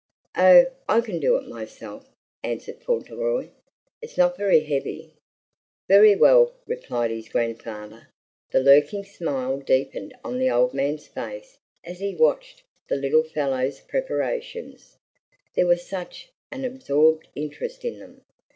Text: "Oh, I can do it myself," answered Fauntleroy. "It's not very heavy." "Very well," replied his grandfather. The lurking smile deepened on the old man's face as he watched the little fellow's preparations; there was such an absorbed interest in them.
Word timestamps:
"Oh, 0.35 0.65
I 0.89 1.01
can 1.01 1.19
do 1.19 1.35
it 1.37 1.47
myself," 1.47 2.09
answered 2.41 2.81
Fauntleroy. 2.81 3.49
"It's 4.01 4.17
not 4.17 4.35
very 4.35 4.61
heavy." 4.61 5.13
"Very 5.87 6.15
well," 6.15 6.53
replied 6.65 7.11
his 7.11 7.29
grandfather. 7.29 8.07
The 8.49 8.61
lurking 8.61 9.03
smile 9.05 9.59
deepened 9.59 10.15
on 10.23 10.39
the 10.39 10.49
old 10.49 10.73
man's 10.73 11.05
face 11.05 11.59
as 11.83 11.99
he 11.99 12.15
watched 12.15 12.63
the 12.89 12.95
little 12.95 13.21
fellow's 13.23 13.79
preparations; 13.81 14.97
there 15.53 15.67
was 15.67 15.85
such 15.85 16.29
an 16.51 16.65
absorbed 16.65 17.27
interest 17.35 17.85
in 17.85 17.99
them. 17.99 18.21